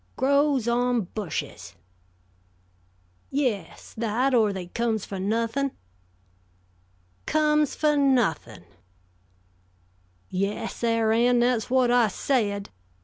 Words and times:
"Grows 0.15 0.67
on 0.67 1.01
bushes!" 1.01 1.75
"Yes, 3.29 3.93
or 3.95 4.01
that 4.01 4.53
they 4.55 4.65
comes 4.65 5.05
for 5.05 5.19
nuthin'?" 5.19 5.73
"Comes 7.27 7.75
for 7.75 7.95
nuthin'!" 7.95 8.65
"Yes, 10.27 10.77
Sar' 10.77 11.11
Ann, 11.11 11.37
that's 11.41 11.65
whut 11.65 11.91
I 11.91 12.07
said. 12.07 12.71